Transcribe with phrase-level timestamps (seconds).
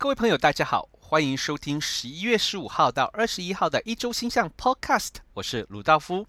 [0.00, 6.26] 各位朋友，大家好，欢迎收听十一月十五号到二十一号的一周星象 Podcast，我是鲁道夫。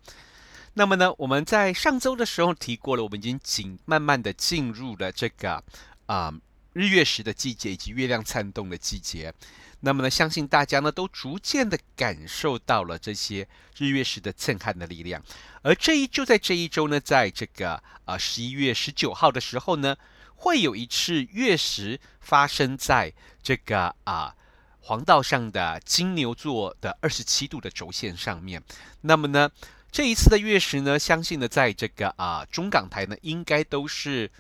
[0.74, 5.64] 那么呢，我们在上周的时候提过了，我们已经进慢慢的进入了这个
[6.08, 6.34] 啊、
[6.74, 9.34] 日月食的季节以及月亮灿动的季节。
[9.80, 13.48] 那么呢，相信大家呢都逐渐的感受到了这些
[13.78, 15.24] 日月食的震撼的力量。
[15.62, 19.96] 而这一就在这一周呢，在这个啊十一月十九号的时候呢，
[20.42, 23.14] 会有一次月食发生在
[23.44, 24.36] 这个啊
[24.80, 28.62] 黄道上的金牛座的二十七度的轴线上面。
[29.02, 29.52] 那么呢，
[29.92, 34.32] 这一次的月食呢，相信呢在这个啊中港台呢，应该都是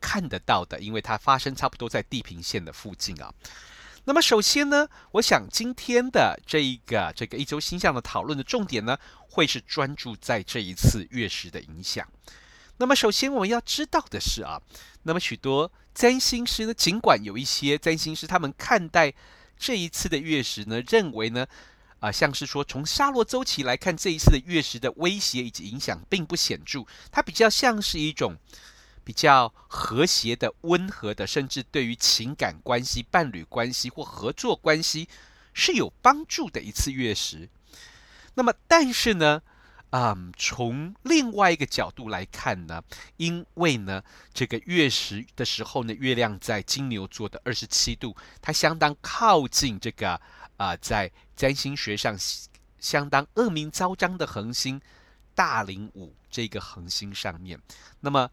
[0.00, 3.32] 看得到的，因为它发生差不多在地平线的附近啊。
[4.06, 8.98] 那么首先呢，我想今天的这一个这个一周星象的讨论的重点呢，
[9.30, 12.06] 会是专注在这一次月食的影响。
[12.76, 14.60] 那么首先我们要知道的是啊，
[15.04, 19.12] 那么许多占星师呢，尽管有一些占星师他们看待
[19.58, 21.46] 这一次的月食呢，认为呢，
[22.00, 28.36] 啊、像是说从沙罗周期来看，这一次的月食的威胁以及影响并不显著，它比较像是一种。
[29.06, 35.06] 比较和谐的、温和的，甚至对于情感关系、伴侣关系或合作关系
[35.52, 37.50] 是有帮助的一次月食。
[38.32, 39.42] 那么，但是呢，
[39.96, 42.82] 嗯，从另外一个角度来看呢，
[43.16, 50.20] 因为呢，这个月食的时候呢，月亮在金牛座的二十七度，它相当靠近这个
[50.56, 52.16] 啊、在占星学上
[52.80, 54.80] 相当恶名昭彰的恒星
[55.32, 57.60] 大陵五这个恒星上面，
[58.00, 58.28] 那么。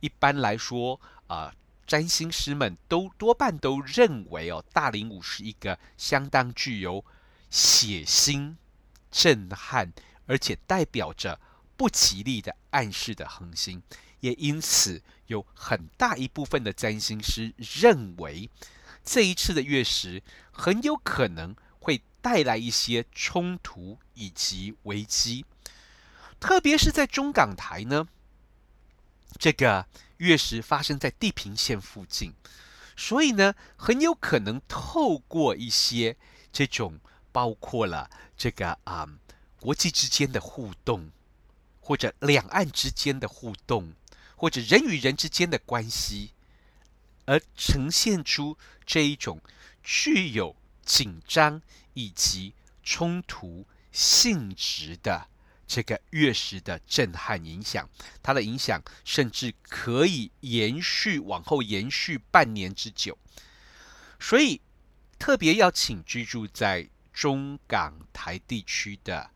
[0.00, 1.50] 一般来说，啊、
[1.86, 7.02] 占星师们都多半都认为哦，大陵五是一个相当具有
[7.48, 8.56] 血腥、
[9.10, 9.90] 震撼，
[10.26, 11.40] 而且代表着
[11.76, 13.82] 不吉利的暗示的恒星。
[14.20, 18.50] 也因此，有很大一部分的占星师认为，
[19.04, 25.44] 这一次的月食很有可能会带来一些冲突以及危机，
[26.40, 28.08] 特别是在中港台呢。
[29.38, 29.86] 这个
[30.16, 32.32] 月食发生在地平线附近，
[32.96, 36.16] 所以呢，很有可能透过一些
[36.50, 36.98] 这种
[37.30, 39.18] 包括了这个啊、嗯、
[39.66, 41.10] 国际之间的互动，
[41.80, 43.94] 或者两岸之间的互动，
[44.36, 46.30] 或者人与人之间的关系，
[47.24, 48.56] 而呈现出
[48.86, 49.40] 这一种
[49.82, 50.54] 具有
[50.84, 51.60] 紧张
[51.94, 52.54] 以及
[52.84, 55.26] 冲突性质的。
[55.66, 57.90] 这个月食的震撼影响，
[58.22, 63.18] 它的影响甚至可以延续往后延续半年之久，
[64.20, 64.60] 所以
[65.18, 69.28] 特别要请居住在中港台地区的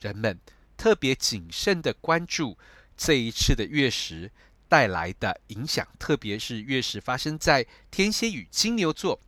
[0.00, 0.38] 人们
[0.76, 2.58] 特别谨慎的关注
[2.96, 4.30] 这一次的月食
[4.68, 9.20] 带来的影响，特别是月食发生在天蝎与金牛座，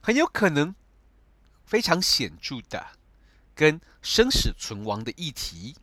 [0.00, 0.74] 很有可能
[1.64, 2.98] 非常显著的。
[3.54, 5.74] 跟生死存亡的议题，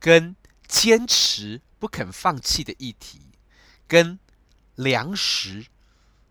[0.00, 0.34] 跟
[0.66, 3.20] 坚持不肯放弃的议题，
[3.86, 4.18] 跟
[4.76, 5.66] 粮食、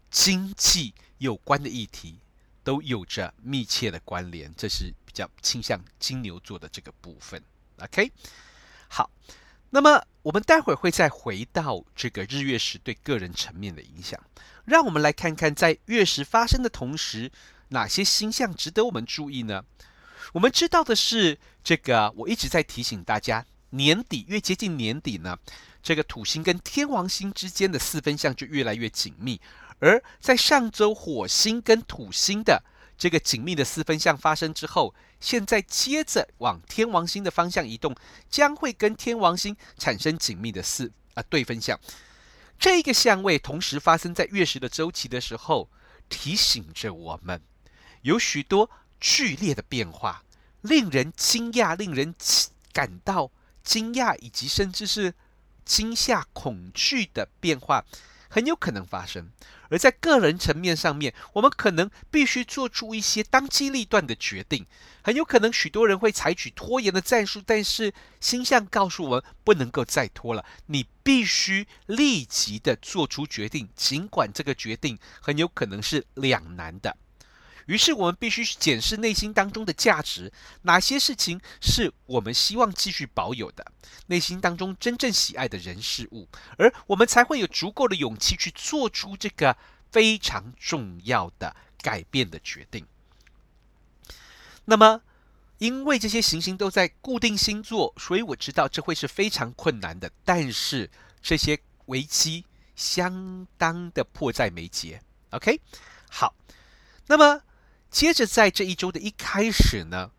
[0.10, 2.22] 经济有关的议题，
[2.64, 4.52] 都有着密切的关联。
[4.58, 7.42] 这是较倾向金牛座的这个部分。
[7.78, 8.12] OK，
[8.88, 9.10] 好，
[9.70, 14.20] 那么我们待会儿会再回到这个日月食对个人层面的影响。
[14.66, 17.32] 让我们来看看，在月食发生的同时，
[17.70, 19.64] 哪些星象值得我们注意呢？
[20.34, 25.38] 我们知道的是，这个我一直在提醒大家，年底越接近年底呢，
[25.82, 29.42] 这个土星跟天王星之间的四分相就越来越紧密。
[29.80, 32.64] 而在上周火星跟土星的
[33.02, 37.96] 这个紧密的四分相发生之后，现在接着往天王星的方向移动，
[38.30, 41.80] 将会跟天王星产生紧密的四啊、对分相。
[42.60, 45.68] 这个相位同时发生在月食的周期的时候，
[46.10, 47.42] 提醒着我们
[48.04, 48.70] 有许多。
[49.00, 50.24] 剧烈的变化，
[50.62, 52.14] 令人惊讶，令人
[52.72, 53.32] 感到
[53.64, 55.12] 惊讶，以及甚至是
[55.66, 57.84] 惊吓、恐惧的变化，
[58.32, 59.30] 很有可能发生。
[59.70, 64.66] 而在个人层面上面，我们可能必须做出一些当机立断的决定。
[65.04, 76.96] 很有可能许多人会采取拖延的战术，但是星象告诉我们，不能够再拖了，你必须立即的做出决定，尽管这个决定很有可能是两难的。
[77.66, 80.32] 于是我们必须检视内心当中的价值，
[80.64, 83.66] 哪些事情是我们希望继续保有的，
[84.08, 86.28] 内心当中真正喜爱的人事物，
[86.58, 89.56] 而我们才会有足够的勇气去做出这个
[89.92, 92.86] 非常重要的改变的决定。
[94.66, 95.02] 那么，
[95.58, 100.90] 因为这些行星都在固定星座，所以我知道这会是非常困难的，但是
[101.22, 105.02] 这些危机相当的迫在眉睫。
[105.32, 105.60] OK。
[106.10, 106.36] 好，
[107.08, 107.42] 那么
[107.92, 110.12] 接着在这一周的一开始呢，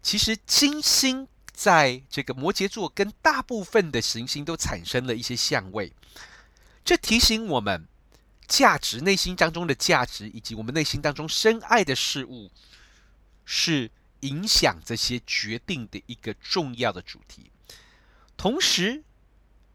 [0.00, 5.92] 其实金星在这个摩羯座跟大部分的行星都产生了一些相位，
[6.84, 7.88] 这提醒我们
[8.46, 12.52] 价值，内心当中的价值，以及我们内心当中深爱的事物，
[13.44, 17.50] 是影响这些决定的一个重要的主题。
[18.36, 19.02] 同时，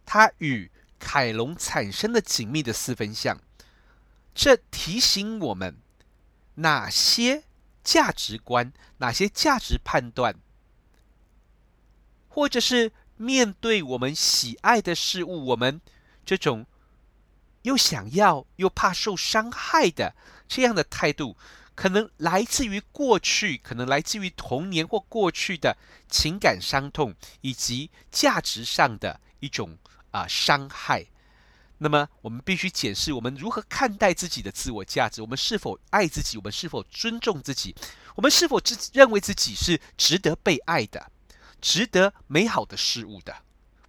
[0.06, 3.38] 它与凯龙产生了紧密的四分相，
[4.34, 5.76] 这提醒我们
[6.56, 7.44] 哪些
[7.84, 10.36] 价值观、哪些价值判断，
[12.30, 15.82] 或者是面对我们喜爱的事物，我们
[16.26, 16.66] 这种
[17.64, 20.16] 又想要又怕受伤害的
[20.48, 21.36] 这样的态度，
[21.76, 25.78] 可能来自于过去，可能来自于童年或过去的
[26.10, 29.78] 情感伤痛，以及价值上的一种
[30.12, 31.08] 啊、伤害。
[31.84, 35.22] 那么，我们必须检视我们如何看待自己的自我价值。
[35.22, 36.38] 我们是否爱自己？
[36.38, 37.76] 我们是否尊重自己？
[38.16, 41.12] 我们是否自认为自己是值得被爱的、
[41.60, 43.36] 值得美好的事物的？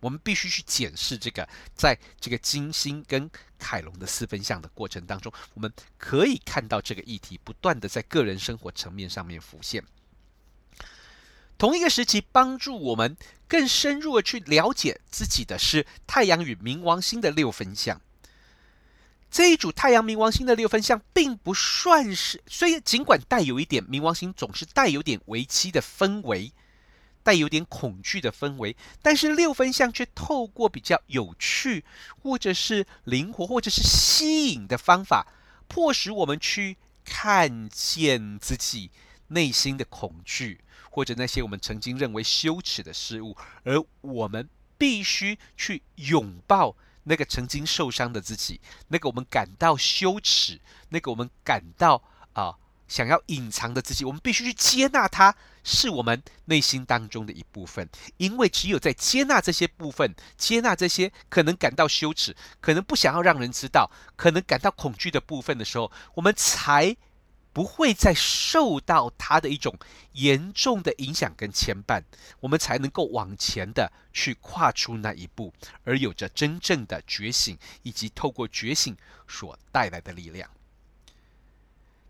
[0.00, 3.30] 我们必须去检视这个，在这个金星跟
[3.60, 9.84] 凯龙的四分相的过程当中，我们可以看到这个议题不断的在个人生活层面上面浮现。
[11.56, 13.16] 同一个时期，帮助我们
[13.46, 18.00] 更深入的去了解自己的是太阳与冥王星的六分相。
[19.30, 26.52] 这一组太阳冥王星的六分相，并不算是，虽然尽管带有一点冥王星总是带有点危机的氛围，
[27.24, 31.84] 带有点恐惧的氛围，但是六分相却透过比较有趣，
[32.22, 35.26] 或者是灵活，或者是吸引的方法，
[35.66, 38.92] 迫使我们去看见自己
[39.28, 40.60] 内心的恐惧。
[40.94, 44.48] 或者那些我们曾经认为羞耻的事物，而我们
[44.78, 50.60] 必须去拥抱那个曾经受伤的自己，那个我们感到羞耻，
[50.90, 52.00] 那个我们感到
[52.34, 52.54] 啊、
[52.86, 57.88] 想要隐藏的自己，我们必须去接纳它，是我们内心当中的一部分。
[58.18, 66.96] 因为只有在接纳这些部分，接纳这些可能感到羞耻、可能不想要让人知道、可能感到恐惧的部分的时候，我们才。
[67.54, 69.74] 不会再受到它的一种
[70.12, 72.02] 严重的影响跟牵绊，
[72.40, 75.54] 我们才能够往前的去跨出那一步，
[75.84, 78.94] 而有着真正的觉醒，以及透过觉醒
[79.28, 80.50] 所带来的力量。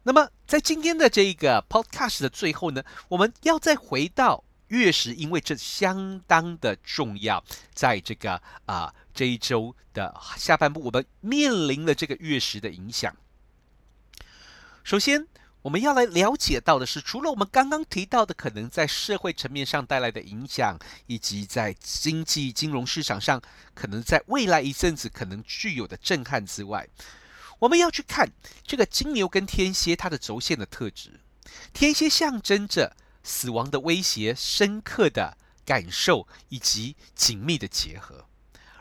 [0.02, 7.44] 那么，在今天的这个 podcast 的最后呢，我们要再回到月食，因为这相当的重要。
[7.75, 13.14] 在这个啊、这一周的下半部，我们面临了这个月食的影响。
[14.85, 15.27] 首先，
[15.63, 23.41] 我们要来了解到的是，除了我们刚刚提到的可能在社会层面上带来的影响，以及在经济金融市场上
[23.73, 26.87] 可能在未来一阵子可能具有的震撼之外，
[27.61, 28.31] 我们要去看
[28.67, 31.19] 这个金牛跟天蝎它的轴线的特质。
[31.73, 38.27] 天蝎象征着死亡的威胁、深刻的感受以及紧密的结合，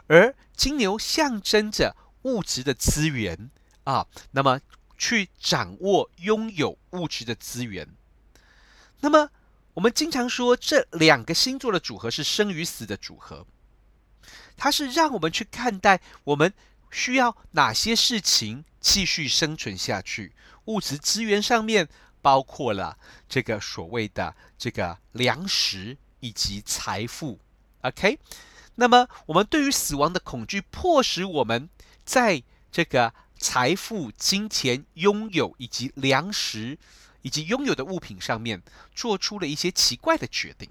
[0.08, 3.50] 而金牛象征着物质的资源
[3.86, 4.60] 啊，那么。
[5.04, 7.86] 去掌握拥有物质的资源。
[9.02, 9.30] 那么，
[9.74, 13.46] 我们经常说这两个星座的组合是生与死的组合。
[14.56, 16.54] 它是让我们去看待我们
[16.90, 20.32] 需要哪些事情继续生存下去。
[20.68, 21.90] 物质资源上面
[22.22, 27.42] 包括了这个所谓的这个粮食以及财富。
[27.82, 28.18] OK，
[28.76, 31.68] 那么我们对于死亡的恐惧，迫使我们
[32.06, 33.14] 在这个。
[33.44, 36.78] 财富、金钱、拥有以及粮食，
[37.24, 38.64] 以及拥有的物品上面，
[38.96, 40.70] 做出了一些奇怪的决定。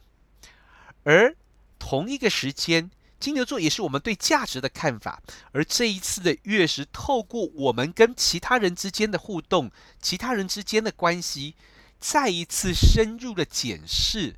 [1.02, 1.36] 而
[1.78, 5.22] 同一个时间，金牛座也是我们对价值的看法。
[5.52, 11.54] 而这一次的月食，透过我们跟其他人之间的互动、其他人之间的关系，
[12.00, 14.36] 再一次深入的检视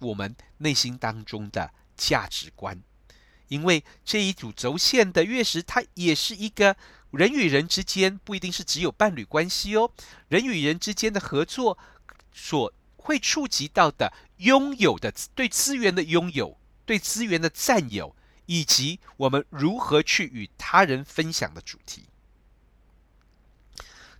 [0.00, 2.82] 我们内心当中的价值观。
[3.46, 6.76] 因为这一组轴线的月食，它也是一个。
[7.16, 9.90] 人与人之间不一定是只有伴侣关系哦，
[10.28, 11.78] 人与人之间的合作
[12.32, 18.14] 所会触及到的拥有的对资源的拥有、对资源的占有，
[18.46, 22.04] 以及我们如何去与他人分享的主题。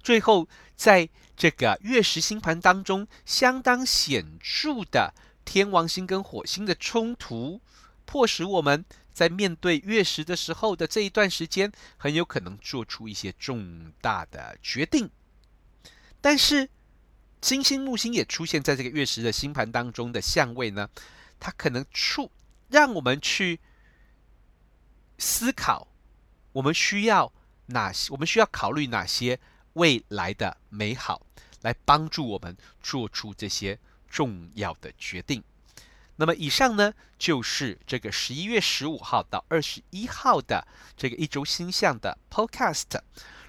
[0.03, 5.12] 最后，在这个月食星盘当中，相当显著的
[5.45, 7.61] 天王星跟火星的冲突，
[8.05, 8.85] 迫使我们。
[9.17, 15.09] 在面对月食的时候的这一段时间，很有可能做出一些重大的决定。
[16.21, 16.69] 但是，
[17.41, 20.91] 金星、木星也出现在这个月食的星盘当中的相位呢，
[21.41, 22.31] 它可能触
[22.69, 23.59] 让我们去
[25.17, 25.89] 思考，
[26.53, 27.33] 我们需要
[27.65, 28.13] 哪些？
[28.13, 29.41] 我们需要考虑哪些
[29.73, 31.27] 未来的美好，
[31.63, 33.79] 来帮助我们做出这些
[34.11, 35.43] 重要的决定。
[36.17, 43.01] 那么以上呢，就是这个十一月十五号到二十一号的这个一周星象的 Podcast。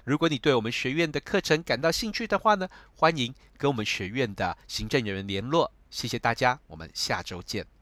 [0.04, 5.72] 如果你对我们学院的课程感到兴趣的话呢，欢迎跟我们学院的行政人员联络。
[5.90, 7.77] 谢谢大家，我们下周见。